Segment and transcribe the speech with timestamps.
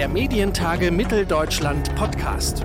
[0.00, 2.64] der Medientage Mitteldeutschland Podcast.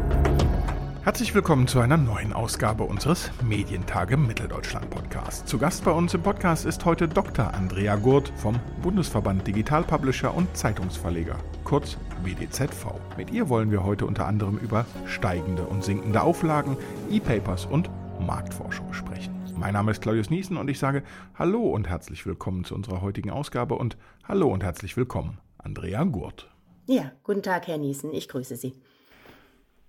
[1.03, 5.43] Herzlich willkommen zu einer neuen Ausgabe unseres Medientage Mitteldeutschland Podcasts.
[5.43, 7.53] Zu Gast bei uns im Podcast ist heute Dr.
[7.53, 11.35] Andrea Gurt vom Bundesverband Digital Publisher und Zeitungsverleger,
[11.65, 12.93] kurz WDZV.
[13.17, 16.77] Mit ihr wollen wir heute unter anderem über steigende und sinkende Auflagen,
[17.11, 19.35] E-Papers und Marktforschung sprechen.
[19.57, 21.03] Mein Name ist Claudius Niesen und ich sage
[21.37, 26.54] Hallo und herzlich willkommen zu unserer heutigen Ausgabe und Hallo und herzlich willkommen, Andrea Gurt.
[26.87, 28.73] Ja, guten Tag, Herr Niesen, ich grüße Sie.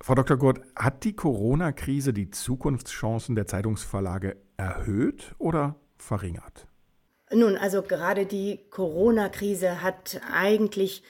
[0.01, 0.37] Frau Dr.
[0.37, 6.67] Gurt, hat die Corona-Krise die Zukunftschancen der Zeitungsverlage erhöht oder verringert?
[7.31, 11.03] Nun, also gerade die Corona-Krise hat eigentlich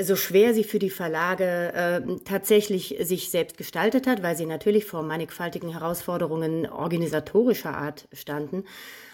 [0.00, 4.84] so schwer sie für die Verlage äh, tatsächlich sich selbst gestaltet hat, weil sie natürlich
[4.84, 8.64] vor mannigfaltigen Herausforderungen organisatorischer Art standen.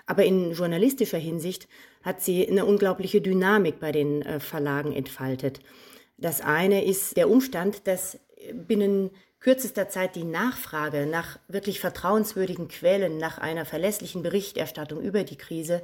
[0.07, 1.69] Aber in journalistischer Hinsicht
[2.03, 5.61] hat sie eine unglaubliche Dynamik bei den äh, Verlagen entfaltet.
[6.17, 8.19] Das eine ist der Umstand, dass
[8.53, 15.37] binnen kürzester Zeit die Nachfrage nach wirklich vertrauenswürdigen Quellen, nach einer verlässlichen Berichterstattung über die
[15.37, 15.83] Krise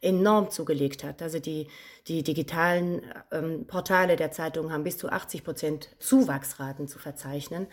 [0.00, 1.20] enorm zugelegt hat.
[1.20, 1.66] Also die,
[2.06, 7.66] die digitalen ähm, Portale der Zeitung haben bis zu 80 Prozent Zuwachsraten zu verzeichnen.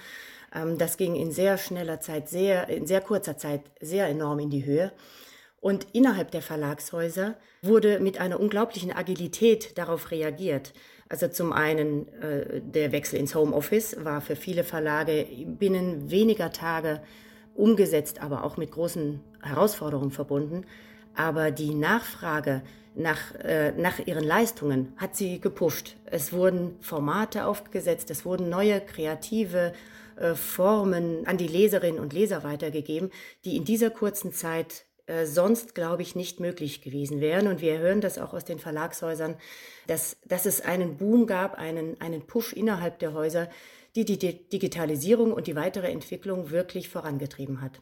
[0.54, 4.50] Ähm, das ging in sehr schneller Zeit, sehr, in sehr kurzer Zeit sehr enorm in
[4.50, 4.92] die Höhe.
[5.60, 10.74] Und innerhalb der Verlagshäuser wurde mit einer unglaublichen Agilität darauf reagiert.
[11.10, 17.02] Also zum einen äh, der Wechsel ins Homeoffice war für viele Verlage binnen weniger Tage
[17.56, 20.66] umgesetzt, aber auch mit großen Herausforderungen verbunden.
[21.16, 22.62] Aber die Nachfrage
[22.94, 25.96] nach, äh, nach ihren Leistungen hat sie gepusht.
[26.06, 29.74] Es wurden Formate aufgesetzt, es wurden neue kreative
[30.18, 33.12] äh, Formen an die Leserinnen und Leser weitergegeben,
[33.46, 37.48] die in dieser kurzen Zeit äh, sonst, glaube ich, nicht möglich gewesen wären.
[37.48, 39.36] Und wir hören das auch aus den Verlagshäusern,
[39.88, 43.50] dass, dass es einen Boom gab, einen, einen Push innerhalb der Häuser,
[43.96, 47.82] die die Digitalisierung und die weitere Entwicklung wirklich vorangetrieben hat.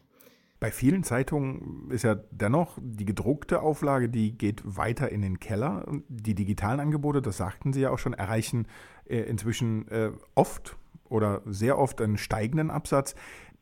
[0.58, 5.84] Bei vielen Zeitungen ist ja dennoch die gedruckte Auflage, die geht weiter in den Keller.
[6.08, 8.66] Die digitalen Angebote, das sagten Sie ja auch schon, erreichen
[9.04, 10.76] äh, inzwischen äh, oft
[11.08, 13.14] oder sehr oft einen steigenden Absatz.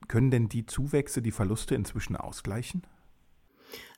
[0.06, 2.82] Können denn die Zuwächse die Verluste inzwischen ausgleichen?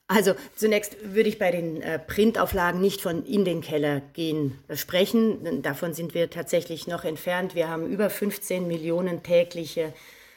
[0.09, 4.77] Also zunächst würde ich bei den äh, Printauflagen nicht von in den Keller gehen äh,
[4.77, 5.63] sprechen.
[5.63, 7.57] Davon sind wir tatsächlich noch entfernt.
[7.57, 9.93] Wir haben über 15 Millionen tägliche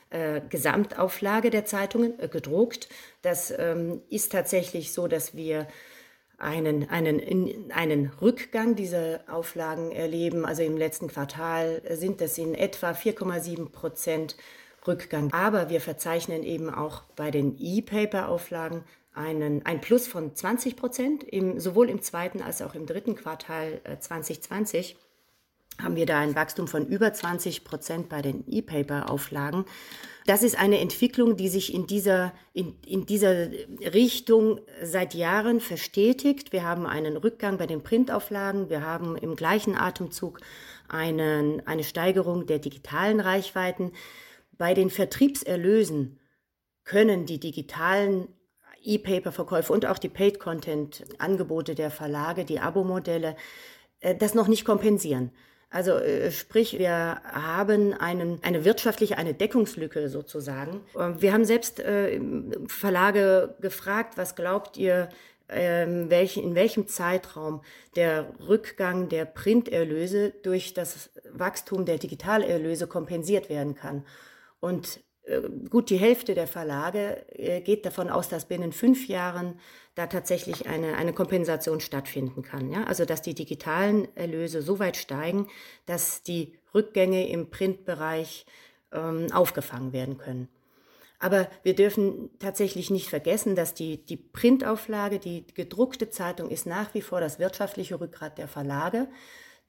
[0.10, 2.90] äh, Gesamtauflage der Zeitungen äh, gedruckt.
[3.22, 5.68] Das ähm, ist tatsächlich so, dass wir
[6.40, 10.46] einen, einen, in, einen Rückgang dieser Auflagen erleben.
[10.46, 14.36] Also im letzten Quartal sind das in etwa 4,7 Prozent
[14.88, 15.32] Rückgang.
[15.32, 18.84] Aber wir verzeichnen eben auch bei den E-Paper-Auflagen
[19.20, 23.82] einen, ein Plus von 20 Prozent, im, sowohl im zweiten als auch im dritten Quartal
[24.00, 29.66] 2020 äh, haben wir da ein Wachstum von über 20 Prozent bei den E-Paper-Auflagen.
[30.26, 33.50] Das ist eine Entwicklung, die sich in dieser, in, in dieser
[33.94, 36.52] Richtung seit Jahren verstetigt.
[36.52, 38.70] Wir haben einen Rückgang bei den Printauflagen.
[38.70, 40.42] Wir haben im gleichen Atemzug
[40.90, 43.94] einen, eine Steigerung der digitalen Reichweiten.
[44.58, 46.20] Bei den Vertriebserlösen
[46.84, 48.28] können die digitalen
[48.84, 53.36] E-Paper-Verkäufe und auch die Paid-Content-Angebote der Verlage, die Abo-Modelle,
[54.00, 55.32] äh, das noch nicht kompensieren.
[55.70, 60.82] Also äh, sprich, wir haben einen, eine wirtschaftliche, eine Deckungslücke sozusagen.
[60.98, 62.20] Ähm, wir haben selbst äh,
[62.68, 65.10] Verlage gefragt, was glaubt ihr,
[65.48, 67.62] ähm, in welchem Zeitraum
[67.96, 74.06] der Rückgang der Printerlöse durch das Wachstum der Digitalerlöse kompensiert werden kann.
[74.60, 75.02] Und
[75.70, 79.60] gut die Hälfte der Verlage äh, geht davon aus, dass binnen fünf Jahren
[79.96, 82.72] da tatsächlich eine, eine Kompensation stattfinden kann.
[82.72, 82.86] Ja?
[82.86, 85.48] Also dass die digitalen Erlöse so weit steigen,
[85.86, 88.46] dass die Rückgänge im Printbereich
[88.92, 90.48] ähm, aufgefangen werden können.
[91.20, 96.94] Aber wir dürfen tatsächlich nicht vergessen, dass die, die Printauflage, die gedruckte Zeitung ist nach
[96.94, 99.10] wie vor das wirtschaftliche Rückgrat der Verlage.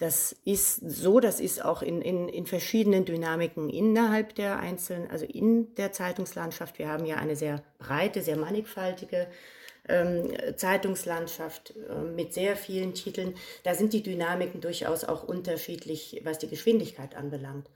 [0.01, 5.27] Das ist so, das ist auch in, in, in verschiedenen Dynamiken innerhalb der einzelnen, also
[5.27, 6.79] in der Zeitungslandschaft.
[6.79, 9.27] Wir haben ja eine sehr breite, sehr mannigfaltige
[9.87, 13.35] ähm, Zeitungslandschaft äh, mit sehr vielen Titeln.
[13.63, 17.69] Da sind die Dynamiken durchaus auch unterschiedlich, was die Geschwindigkeit anbelangt.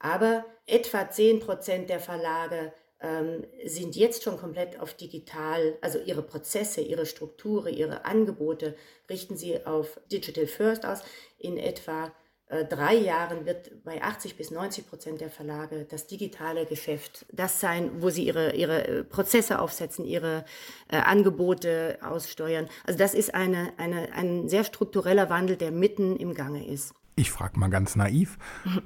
[0.00, 6.22] Aber etwa 10 Prozent der Verlage ähm, sind jetzt schon komplett auf digital, also ihre
[6.22, 8.76] Prozesse, ihre Strukturen, ihre Angebote
[9.08, 11.02] richten sie auf Digital First aus.
[11.38, 12.12] In etwa
[12.50, 17.60] äh, drei Jahren wird bei 80 bis 90 Prozent der Verlage das digitale Geschäft das
[17.60, 20.44] sein, wo sie ihre, ihre äh, Prozesse aufsetzen, ihre
[20.88, 22.68] äh, Angebote aussteuern.
[22.84, 26.92] Also das ist eine, eine, ein sehr struktureller Wandel, der mitten im Gange ist.
[27.16, 28.38] Ich frage mal ganz naiv,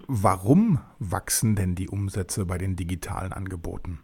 [0.07, 4.01] warum wachsen denn die Umsätze bei den digitalen Angeboten?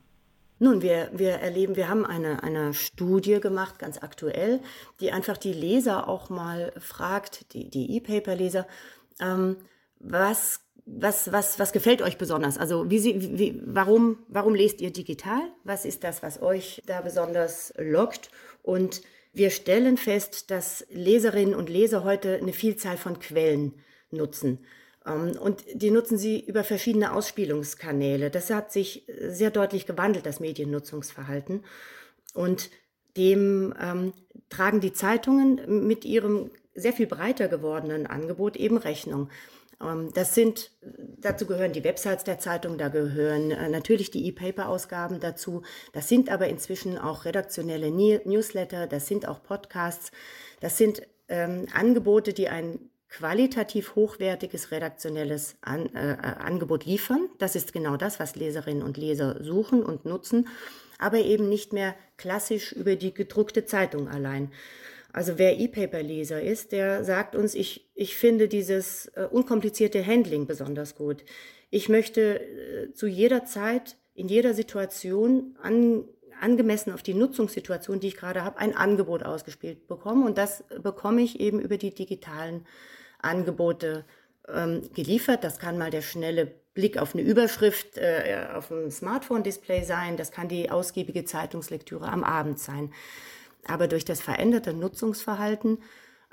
[0.62, 4.60] Nun, wir, wir erleben, wir haben eine, eine Studie gemacht, ganz aktuell,
[5.00, 8.66] die einfach die Leser auch mal fragt, die, E-Paper-Leser,
[9.20, 9.56] ähm,
[10.00, 12.58] was, was, was, was gefällt euch besonders?
[12.58, 15.40] Also wie sie, wie, warum, warum lest ihr digital?
[15.64, 18.30] Was ist das, was euch da besonders lockt?
[18.62, 19.00] Und
[19.32, 23.74] wir stellen fest, dass Leserinnen und Leser heute eine Vielzahl von Quellen
[24.10, 24.58] nutzen.
[25.06, 28.30] Ähm, und die nutzen sie über verschiedene Ausspielungskanäle.
[28.30, 31.64] Das hat sich sehr deutlich gewandelt, das Mediennutzungsverhalten.
[32.34, 32.70] Und
[33.16, 34.12] dem ähm,
[34.48, 39.28] tragen die Zeitungen mit ihrem sehr viel breiter gewordenen Angebot eben Rechnung.
[39.82, 40.70] Ähm, das sind,
[41.18, 45.62] dazu gehören die Websites der Zeitung, da gehören äh, natürlich die E-Paper-Ausgaben dazu.
[45.92, 50.12] Das sind aber inzwischen auch redaktionelle Newsletter, das sind auch Podcasts,
[50.60, 57.28] das sind ähm, Angebote, die ein qualitativ hochwertiges redaktionelles An äh, äh, Angebot liefern.
[57.38, 60.48] Das ist genau das, was Leserinnen und Leser suchen und nutzen,
[60.98, 64.52] aber eben nicht mehr klassisch über die gedruckte Zeitung allein.
[65.12, 70.94] Also wer E-Paper-Leser ist, der sagt uns, ich, ich finde dieses äh, unkomplizierte Handling besonders
[70.94, 71.24] gut.
[71.68, 76.04] Ich möchte äh, zu jeder Zeit, in jeder Situation an,
[76.40, 80.24] angemessen auf die Nutzungssituation, die ich gerade habe, ein Angebot ausgespielt bekommen.
[80.24, 82.66] Und das bekomme ich eben über die digitalen
[83.22, 84.04] Angebote
[84.48, 85.44] ähm, geliefert.
[85.44, 90.16] Das kann mal der schnelle Blick auf eine Überschrift äh, auf dem Smartphone-Display sein.
[90.16, 92.92] Das kann die ausgiebige Zeitungslektüre am Abend sein.
[93.66, 95.78] Aber durch das veränderte Nutzungsverhalten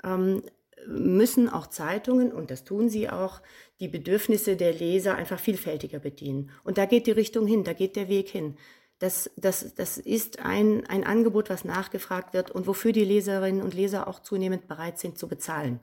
[0.04, 0.42] ähm,
[0.86, 3.42] müssen auch Zeitungen, und das tun sie auch,
[3.80, 6.50] die Bedürfnisse der Leser einfach vielfältiger bedienen.
[6.64, 8.56] Und da geht die Richtung hin, da geht der Weg hin.
[8.98, 13.74] Das, das, das ist ein, ein Angebot, was nachgefragt wird und wofür die Leserinnen und
[13.74, 15.78] Leser auch zunehmend bereit sind zu bezahlen.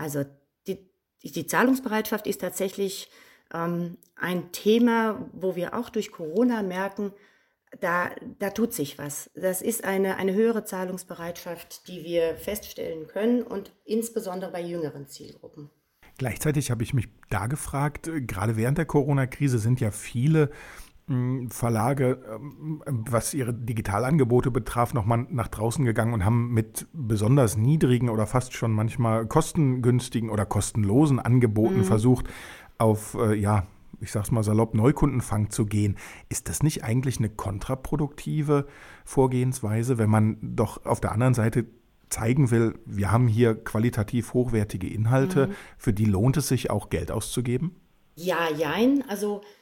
[0.00, 0.24] Also
[0.66, 0.78] die,
[1.22, 3.10] die Zahlungsbereitschaft ist tatsächlich
[3.52, 7.12] ähm, ein Thema, wo wir auch durch Corona merken,
[7.80, 9.30] da, da tut sich was.
[9.34, 15.70] Das ist eine, eine höhere Zahlungsbereitschaft, die wir feststellen können und insbesondere bei jüngeren Zielgruppen.
[16.18, 20.50] Gleichzeitig habe ich mich da gefragt, äh, gerade während der Corona-Krise sind ja viele
[21.48, 28.08] Verlage, ähm, was ihre Digitalangebote betraf, nochmal nach draußen gegangen und haben mit besonders niedrigen
[28.08, 31.84] oder fast schon manchmal kostengünstigen oder kostenlosen Angeboten mhm.
[31.84, 32.28] versucht,
[32.78, 33.66] auf, äh, ja,
[34.00, 35.96] ich sag's mal salopp, Neukundenfang zu gehen.
[36.28, 38.66] Ist das nicht eigentlich eine kontraproduktive
[39.04, 41.66] Vorgehensweise, wenn man doch auf der anderen Seite
[42.08, 45.52] zeigen will, wir haben hier qualitativ hochwertige Inhalte, mhm.
[45.76, 47.74] für die lohnt es sich auch Geld auszugeben?
[48.14, 49.04] Ja, jein.
[49.08, 49.59] Also ähm,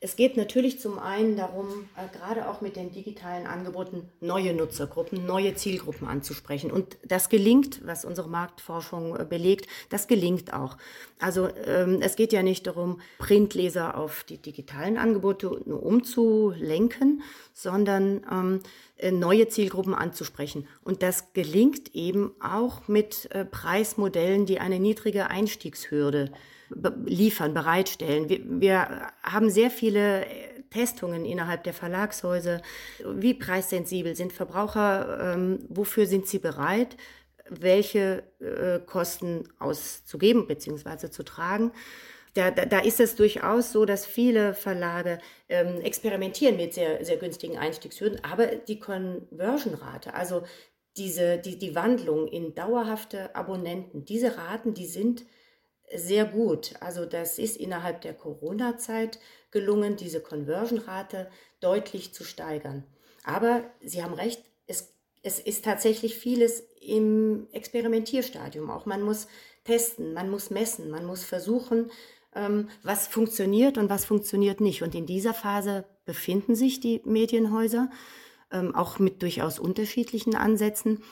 [0.00, 5.24] es geht natürlich zum einen darum, äh, gerade auch mit den digitalen Angeboten neue Nutzergruppen,
[5.24, 6.72] neue Zielgruppen anzusprechen.
[6.72, 10.76] Und das gelingt, was unsere Marktforschung äh, belegt, das gelingt auch.
[11.20, 17.22] Also ähm, es geht ja nicht darum, Printleser auf die digitalen Angebote nur umzulenken,
[17.52, 18.60] sondern ähm,
[18.96, 20.66] äh, neue Zielgruppen anzusprechen.
[20.82, 26.32] Und das gelingt eben auch mit Preismodellen, die eine niedrige Einstiegshürde
[27.04, 28.28] liefern, bereitstellen.
[28.28, 32.60] Wir, wir haben sehr viele äh, Testungen innerhalb der Verlagshäuser.
[33.04, 35.34] Wie preissensibel sind Verbraucher?
[35.34, 36.96] Ähm, wofür sind sie bereit?
[37.48, 41.10] Welche äh, Kosten auszugeben bzw.
[41.10, 41.72] zu tragen?
[42.34, 47.16] Da, da, da, ist es durchaus so, dass viele Verlage ähm, experimentieren mit sehr, sehr
[47.16, 50.42] günstigen Einstiegshürden, aber die Conversion-Rate, also
[50.98, 55.24] diese, die, die Wandlung in dauerhafte Abonnenten, diese Raten, die sind
[55.94, 56.74] sehr gut.
[56.80, 59.18] Also das ist innerhalb der Corona-Zeit
[59.50, 62.84] gelungen, diese Conversion-Rate deutlich zu steigern.
[63.24, 68.70] Aber Sie haben recht, es, es ist tatsächlich vieles im Experimentierstadium.
[68.70, 69.26] Auch man muss
[69.64, 71.90] testen, man muss messen, man muss versuchen,
[72.34, 74.82] ähm, was funktioniert und was funktioniert nicht.
[74.82, 77.90] Und in dieser Phase befinden sich die Medienhäuser,
[78.52, 81.02] ähm, auch mit durchaus unterschiedlichen Ansätzen,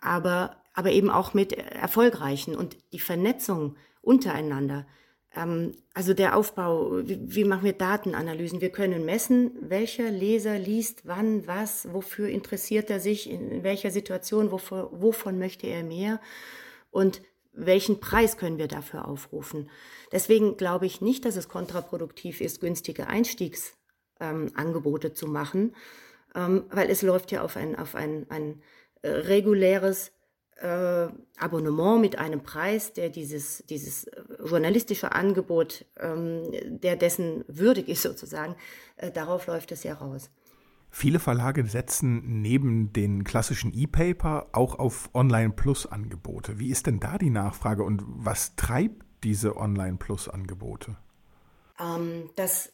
[0.00, 2.54] aber, aber eben auch mit erfolgreichen.
[2.54, 4.86] Und die Vernetzung untereinander.
[5.34, 8.60] Ähm, also der Aufbau, wie, wie machen wir Datenanalysen?
[8.60, 14.50] Wir können messen, welcher Leser liest wann, was, wofür interessiert er sich, in welcher Situation,
[14.50, 16.20] wovon, wovon möchte er mehr
[16.90, 19.70] und welchen Preis können wir dafür aufrufen.
[20.12, 25.76] Deswegen glaube ich nicht, dass es kontraproduktiv ist, günstige Einstiegsangebote ähm, zu machen,
[26.34, 28.60] ähm, weil es läuft ja auf ein, auf ein, ein
[29.02, 30.10] äh, reguläres
[30.60, 31.08] äh,
[31.38, 36.42] Abonnement mit einem Preis, der dieses, dieses äh, journalistische Angebot, ähm,
[36.80, 38.54] der dessen würdig ist sozusagen,
[38.96, 40.30] äh, darauf läuft es ja raus.
[40.90, 46.60] Viele Verlage setzen neben den klassischen E-Paper auch auf Online-Plus-Angebote.
[46.60, 50.96] Wie ist denn da die Nachfrage und was treibt diese Online-Plus-Angebote?
[51.80, 52.72] Ähm, das,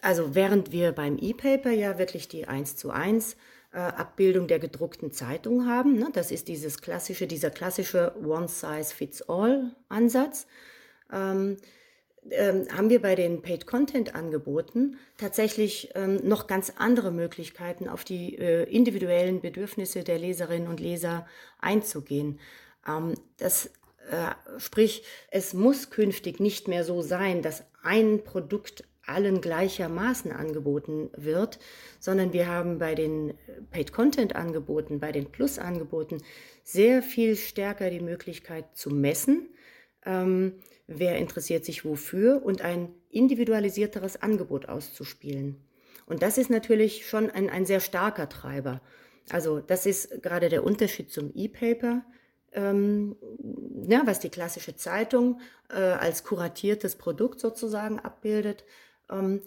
[0.00, 3.36] also während wir beim E-Paper ja wirklich die 1 zu 1 äh,
[3.78, 10.46] Abbildung der gedruckten Zeitung haben, ne, das ist dieses klassische, dieser klassische One-Size-Fits-All-Ansatz,
[11.12, 11.58] ähm,
[12.30, 18.64] ähm, haben wir bei den Paid-Content-Angeboten tatsächlich ähm, noch ganz andere Möglichkeiten, auf die äh,
[18.64, 21.26] individuellen Bedürfnisse der Leserinnen und Leser
[21.60, 22.38] einzugehen.
[22.86, 23.70] Ähm, das
[24.10, 31.10] äh, sprich, es muss künftig nicht mehr so sein, dass ein Produkt allen gleichermaßen angeboten
[31.16, 31.58] wird,
[31.98, 33.34] sondern wir haben bei den
[33.70, 36.22] Paid-Content-Angeboten, bei den Plus-Angeboten
[36.64, 39.48] sehr viel stärker die Möglichkeit zu messen,
[40.06, 40.54] ähm,
[40.86, 45.56] wer interessiert sich wofür und ein individualisierteres Angebot auszuspielen.
[46.06, 48.80] Und das ist natürlich schon ein, ein sehr starker Treiber.
[49.30, 52.04] Also das ist gerade der Unterschied zum E-Paper,
[52.52, 53.16] ähm,
[53.88, 58.64] ja, was die klassische Zeitung äh, als kuratiertes Produkt sozusagen abbildet.
[59.10, 59.42] Ähm,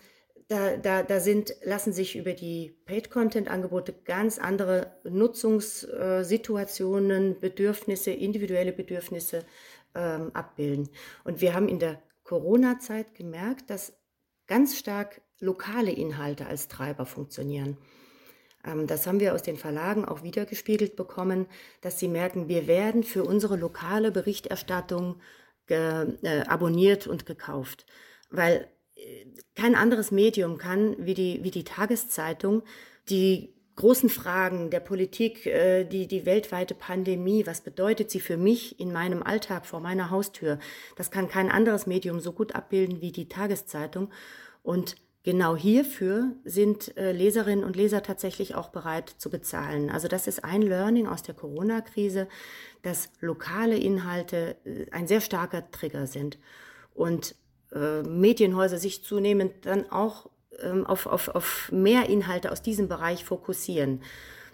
[0.49, 9.45] da, da, da sind, lassen sich über die Paid-Content-Angebote ganz andere Nutzungssituationen, Bedürfnisse, individuelle Bedürfnisse
[9.95, 10.89] ähm, abbilden.
[11.23, 13.93] Und wir haben in der Corona-Zeit gemerkt, dass
[14.47, 17.77] ganz stark lokale Inhalte als Treiber funktionieren.
[18.65, 21.47] Ähm, das haben wir aus den Verlagen auch wiedergespiegelt bekommen,
[21.81, 25.21] dass sie merken, wir werden für unsere lokale Berichterstattung
[25.67, 26.05] äh,
[26.47, 27.85] abonniert und gekauft.
[28.29, 28.67] Weil
[29.55, 32.63] kein anderes Medium kann, wie die, wie die Tageszeitung,
[33.09, 38.79] die großen Fragen der Politik, äh, die, die weltweite Pandemie, was bedeutet sie für mich
[38.79, 40.59] in meinem Alltag vor meiner Haustür?
[40.95, 44.11] Das kann kein anderes Medium so gut abbilden wie die Tageszeitung.
[44.61, 49.89] Und genau hierfür sind äh, Leserinnen und Leser tatsächlich auch bereit zu bezahlen.
[49.89, 52.27] Also das ist ein Learning aus der Corona-Krise,
[52.83, 56.37] dass lokale Inhalte äh, ein sehr starker Trigger sind.
[56.93, 57.35] Und
[58.03, 60.29] Medienhäuser sich zunehmend dann auch
[60.61, 64.01] ähm, auf, auf, auf mehr Inhalte aus diesem Bereich fokussieren.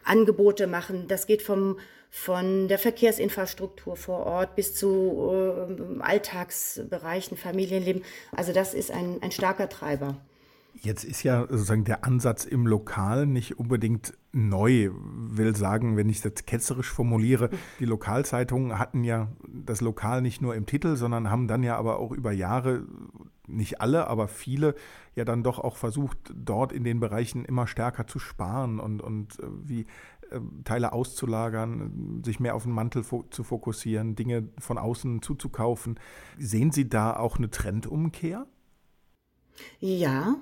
[0.04, 1.78] Angebote machen, das geht vom,
[2.10, 8.04] von der Verkehrsinfrastruktur vor Ort bis zu äh, Alltagsbereichen, Familienleben.
[8.32, 10.18] Also das ist ein, ein starker Treiber.
[10.82, 14.92] Jetzt ist ja sozusagen der Ansatz im Lokal nicht unbedingt neu.
[14.94, 17.50] Will sagen, wenn ich das ketzerisch formuliere,
[17.80, 19.28] die Lokalzeitungen hatten ja
[19.66, 22.86] das Lokal nicht nur im Titel, sondern haben dann ja aber auch über Jahre
[23.48, 24.76] nicht alle, aber viele
[25.16, 29.40] ja dann doch auch versucht, dort in den Bereichen immer stärker zu sparen und, und
[29.40, 29.82] äh, wie
[30.30, 36.00] äh, Teile auszulagern, sich mehr auf den Mantel fo zu fokussieren, Dinge von außen zuzukaufen.
[36.38, 38.46] Sehen Sie da auch eine Trendumkehr?
[39.80, 40.36] Ja,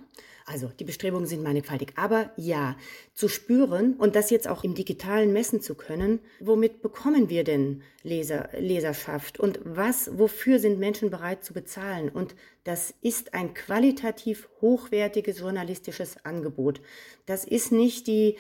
[0.47, 2.77] also die Bestrebungen sind mannigfaltig, aber ja,
[3.13, 7.83] zu spüren und das jetzt auch im digitalen messen zu können, womit bekommen wir denn
[8.01, 12.07] Leser, Leserschaft und was, wofür sind Menschen bereit zu bezahlen?
[12.07, 16.79] Und das ist ein qualitativ hochwertiges journalistisches Angebot.
[17.25, 18.37] Das ist nicht die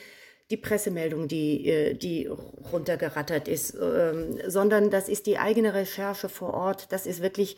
[0.49, 6.53] die Pressemeldung, die, äh, die runtergerattert ist, ähm, sondern das ist die eigene Recherche vor
[6.53, 6.91] Ort.
[6.93, 7.57] Das ist wirklich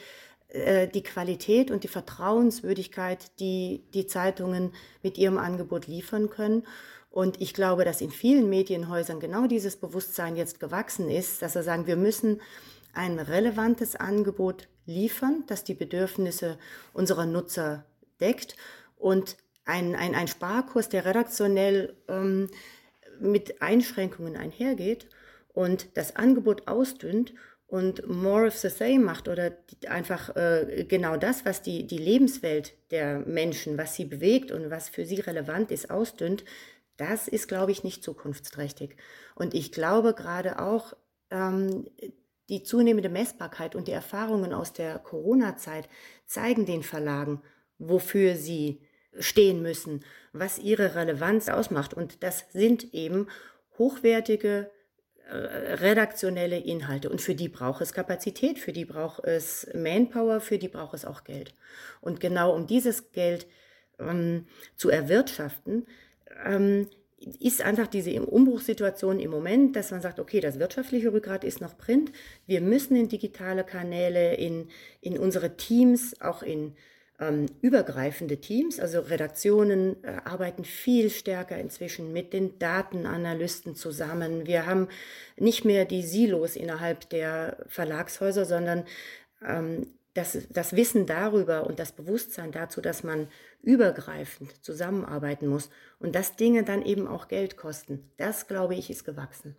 [0.51, 6.65] die Qualität und die Vertrauenswürdigkeit, die die Zeitungen mit ihrem Angebot liefern können.
[7.11, 11.63] Und ich glaube, dass in vielen Medienhäusern genau dieses Bewusstsein jetzt gewachsen ist, dass sie
[11.63, 12.41] sagen, wir müssen
[12.93, 16.57] ein relevantes Angebot liefern, das die Bedürfnisse
[16.93, 17.85] unserer Nutzer
[18.19, 18.55] deckt
[18.97, 22.49] und ein, ein, ein Sparkurs, der redaktionell ähm,
[23.19, 25.07] mit Einschränkungen einhergeht
[25.53, 27.33] und das Angebot ausdünnt
[27.69, 29.51] und more of the same macht oder
[29.87, 34.89] einfach äh, genau das, was die, die Lebenswelt der Menschen, was sie bewegt und was
[34.89, 36.43] für sie relevant ist, ausdünnt,
[36.97, 38.97] das ist, glaube ich, nicht zukunftsträchtig.
[39.35, 40.93] Und ich glaube gerade auch,
[41.29, 41.85] ähm,
[42.49, 45.87] die zunehmende Messbarkeit und die Erfahrungen aus der Corona-Zeit
[46.25, 47.43] zeigen den Verlagen,
[47.77, 48.81] wofür sie
[49.19, 51.93] stehen müssen, was ihre Relevanz ausmacht.
[51.93, 53.27] Und das sind eben
[53.77, 54.71] hochwertige
[55.31, 57.09] redaktionelle Inhalte.
[57.09, 61.05] Und für die braucht es Kapazität, für die braucht es Manpower, für die braucht es
[61.05, 61.53] auch Geld.
[62.01, 63.47] Und genau um dieses Geld
[63.99, 64.45] ähm,
[64.75, 65.85] zu erwirtschaften,
[66.45, 66.87] ähm,
[67.39, 71.77] ist einfach diese Umbruchssituation im Moment, dass man sagt, okay, das wirtschaftliche Rückgrat ist noch
[71.77, 72.11] Print.
[72.47, 74.69] Wir müssen in digitale Kanäle, in,
[75.01, 76.75] in unsere Teams, auch in
[77.19, 84.47] ähm, übergreifende Teams, also Redaktionen äh, arbeiten viel stärker inzwischen mit den Datenanalysten zusammen.
[84.47, 84.87] Wir haben
[85.37, 88.85] nicht mehr die Silos innerhalb der Verlagshäuser, sondern
[89.45, 93.27] ähm, das, das Wissen darüber und das Bewusstsein dazu, dass man
[93.61, 99.03] übergreifend zusammenarbeiten muss und dass Dinge dann eben auch Geld kosten, das glaube ich ist
[99.03, 99.55] gewachsen.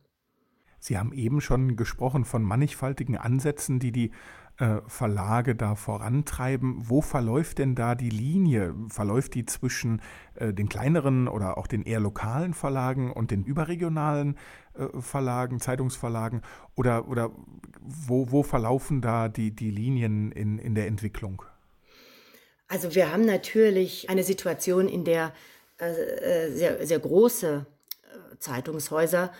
[0.82, 4.12] Sie haben eben schon gesprochen von mannigfaltigen Ansätzen, die die
[4.86, 6.88] Verlage da vorantreiben.
[6.88, 8.74] Wo verläuft denn da die Linie?
[8.88, 10.02] Verläuft die zwischen
[10.34, 14.36] äh, den kleineren oder auch den eher lokalen Verlagen und den überregionalen
[14.74, 16.42] äh, Verlagen, Zeitungsverlagen?
[16.76, 17.30] Oder, oder
[17.80, 21.42] wo, wo verlaufen da die, die Linien in, in der Entwicklung?
[22.68, 25.32] Also wir haben natürlich eine Situation, in der
[25.80, 27.66] äh, äh sehr, sehr große
[28.02, 29.32] äh, Zeitungshäuser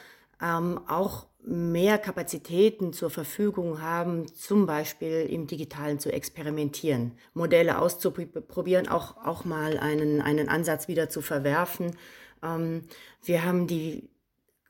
[0.43, 8.89] ähm, auch mehr Kapazitäten zur Verfügung haben, zum Beispiel im Digitalen zu experimentieren, Modelle auszuprobieren,
[8.89, 11.97] auch, auch mal einen, einen Ansatz wieder zu verwerfen.
[12.43, 12.83] Ähm,
[13.23, 14.11] wir haben die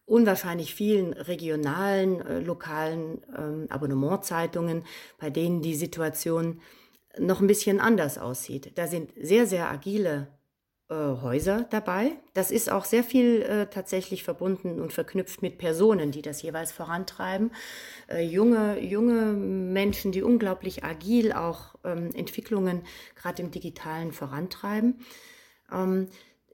[0.06, 4.84] unwahrscheinlich vielen regionalen, äh, lokalen ähm, Abonnementzeitungen,
[5.18, 6.60] bei denen die Situation
[7.18, 8.72] noch ein bisschen anders aussieht.
[8.76, 10.28] Da sind sehr, sehr agile
[10.90, 12.12] äh, Häuser dabei.
[12.34, 16.72] Das ist auch sehr viel äh, tatsächlich verbunden und verknüpft mit Personen, die das jeweils
[16.72, 17.52] vorantreiben.
[18.08, 22.82] Äh, junge, junge Menschen, die unglaublich agil auch ähm, Entwicklungen
[23.14, 24.98] gerade im digitalen vorantreiben.
[25.72, 26.08] Ähm,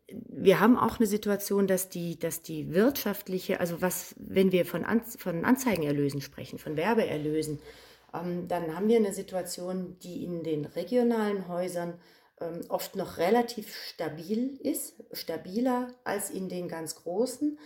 [0.08, 4.84] wir haben auch eine Situation, dass die, dass die wirtschaftliche, also was, wenn wir von,
[4.84, 7.58] An von Anzeigenerlösen sprechen, von Werbeerlösen,
[8.14, 11.94] ähm, dann haben wir eine Situation, die in den regionalen Häusern
[12.40, 17.58] ähm, oft noch relativ stabil ist, stabiler als in den ganz großen,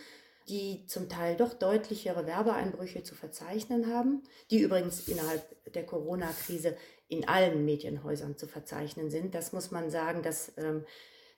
[0.49, 6.77] die zum Teil doch deutlichere Werbeeinbrüche zu verzeichnen haben, die übrigens innerhalb der Corona-Krise
[7.09, 9.35] in allen Medienhäusern zu verzeichnen sind.
[9.35, 10.85] Das muss man sagen, dass ähm,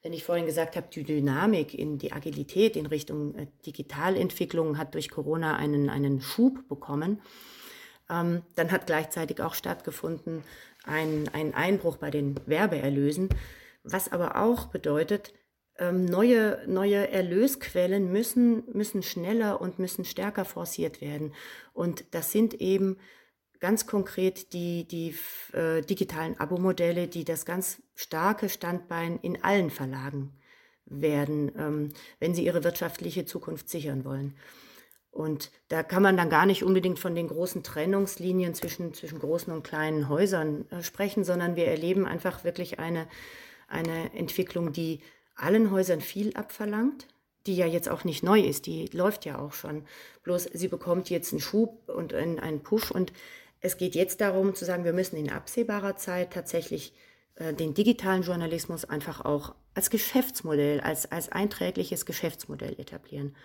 [0.03, 4.95] wenn ich vorhin gesagt habe, die Dynamik in die Agilität in Richtung äh, Digitalentwicklung hat
[4.95, 7.21] durch Corona einen, einen Schub bekommen,
[8.13, 10.45] ähm, dann hat gleichzeitig auch stattgefunden
[10.85, 13.29] ein, ein Einbruch bei den Werbeerlösen,
[13.83, 15.33] was aber auch bedeutet,
[15.79, 21.35] ähm, neue, neue Erlösquellen müssen, müssen schneller und müssen stärker forciert werden.
[21.73, 22.99] Und das sind eben
[23.59, 25.17] ganz konkret die, die
[25.57, 30.35] äh, digitalen Abo-Modelle, die das ganz starke Standbein in allen Verlagen
[30.85, 34.35] werden, ähm, wenn sie ihre wirtschaftliche Zukunft sichern wollen.
[35.13, 39.53] Und da kann man dann gar nicht unbedingt von den großen Trennungslinien zwischen, zwischen großen
[39.53, 43.07] und kleinen Häusern äh, sprechen, sondern wir erleben einfach wirklich eine,
[43.69, 45.01] eine Entwicklung, die
[45.37, 47.09] allen Häusern viel abverlangt,
[47.47, 49.85] die ja jetzt auch nicht neu ist, die läuft ja auch schon.
[50.23, 53.13] Bloß sie bekommt jetzt einen Schub und einen, einen Push und
[53.61, 56.95] es geht jetzt darum zu sagen, wir müssen in absehbarer Zeit tatsächlich
[57.35, 63.37] äh, den digitalen Journalismus einfach auch als Geschäftsmodell, als, als einträgliches Geschäftsmodell etablieren.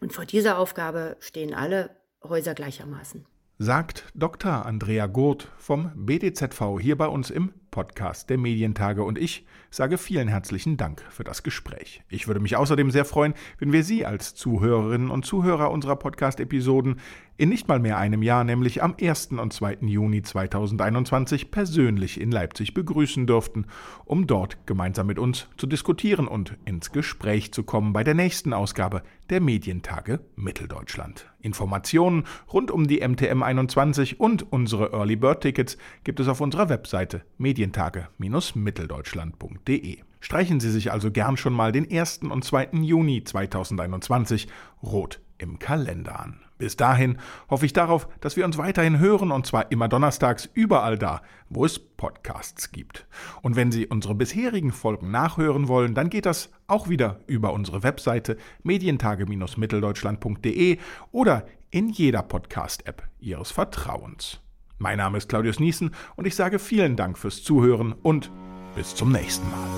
[0.00, 1.90] Und vor dieser Aufgabe stehen alle
[2.24, 3.26] Häuser gleichermaßen.
[3.58, 4.64] Sagt Dr.
[4.64, 10.28] Andrea Gurt vom BDZV hier bei uns im Podcast der Medientage und ich sage vielen
[10.28, 12.02] herzlichen Dank für das Gespräch.
[12.08, 16.96] Ich würde mich außerdem sehr freuen, wenn wir Sie als Zuhörerinnen und Zuhörer unserer Podcast-Episoden
[17.36, 19.28] in nicht mal mehr einem Jahr, nämlich am 1.
[19.28, 19.78] und 2.
[19.82, 23.64] Juni 2021 persönlich in Leipzig begrüßen dürften,
[24.04, 28.52] um dort gemeinsam mit uns zu diskutieren und ins Gespräch zu kommen bei der nächsten
[28.52, 31.30] Ausgabe der Medientage Mitteldeutschland.
[31.40, 36.68] Informationen rund um die MTM 21 und unsere Early Bird Tickets gibt es auf unserer
[36.68, 37.22] Webseite
[37.60, 39.98] medientage-mitteldeutschland.de.
[40.20, 42.20] Streichen Sie sich also gern schon mal den 1.
[42.30, 42.68] und 2.
[42.72, 44.46] Juni 2021
[44.82, 46.40] rot im Kalender an.
[46.58, 47.18] Bis dahin
[47.48, 51.64] hoffe ich darauf, dass wir uns weiterhin hören und zwar immer donnerstags überall da, wo
[51.64, 53.06] es Podcasts gibt.
[53.40, 57.82] Und wenn Sie unsere bisherigen Folgen nachhören wollen, dann geht das auch wieder über unsere
[57.82, 60.76] Webseite medientage-mitteldeutschland.de
[61.12, 64.42] oder in jeder Podcast-App Ihres Vertrauens.
[64.82, 68.32] Mein Name ist Claudius Niesen und ich sage vielen Dank fürs Zuhören und
[68.74, 69.68] bis zum nächsten Mal.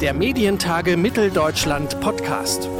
[0.00, 2.70] Der Medientage Mitteldeutschland Podcast.